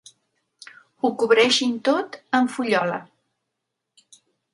[1.03, 2.97] Ho cobreixin tot amb fullola.